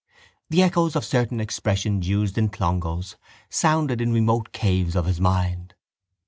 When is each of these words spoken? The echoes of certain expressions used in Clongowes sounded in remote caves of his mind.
The 0.49 0.63
echoes 0.63 0.95
of 0.95 1.05
certain 1.05 1.39
expressions 1.39 2.07
used 2.09 2.35
in 2.35 2.49
Clongowes 2.49 3.17
sounded 3.51 4.01
in 4.01 4.11
remote 4.11 4.51
caves 4.51 4.95
of 4.95 5.05
his 5.05 5.21
mind. 5.21 5.75